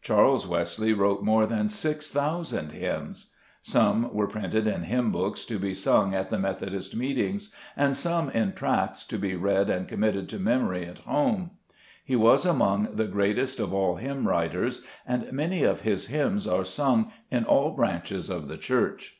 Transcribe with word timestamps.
Charles 0.00 0.46
Wesley 0.48 0.94
wrote 0.94 1.22
more 1.22 1.44
than 1.46 1.68
6000 1.68 2.72
hymns. 2.72 3.32
Some 3.60 4.14
were 4.14 4.26
printed 4.26 4.66
in 4.66 4.84
hymn 4.84 5.12
books 5.12 5.44
to 5.44 5.58
be 5.58 5.74
sung 5.74 6.14
at 6.14 6.30
the 6.30 6.38
Methodist 6.38 6.96
meetings, 6.96 7.50
and 7.76 7.94
some 7.94 8.30
in 8.30 8.54
tracts 8.54 9.04
to 9.04 9.18
be 9.18 9.34
read 9.34 9.68
and 9.68 9.86
committed 9.86 10.26
to 10.30 10.38
memory 10.38 10.86
at 10.86 11.00
home. 11.00 11.50
He 12.02 12.16
was 12.16 12.46
among 12.46 12.96
the 12.96 13.04
greatest 13.06 13.60
of 13.60 13.74
all 13.74 13.96
hymn 13.96 14.26
writers, 14.26 14.80
and 15.06 15.30
many 15.34 15.64
of 15.64 15.80
his 15.82 16.06
hymns 16.06 16.46
are 16.46 16.64
sung 16.64 17.12
in 17.30 17.44
all 17.44 17.72
branches 17.72 18.30
of 18.30 18.48
the 18.48 18.56
Church. 18.56 19.18